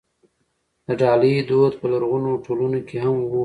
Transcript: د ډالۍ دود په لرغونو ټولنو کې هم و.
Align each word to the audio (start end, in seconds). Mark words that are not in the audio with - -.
د 0.87 0.87
ډالۍ 1.01 1.33
دود 1.49 1.73
په 1.79 1.85
لرغونو 1.91 2.29
ټولنو 2.45 2.79
کې 2.87 2.97
هم 3.05 3.15
و. 3.29 3.31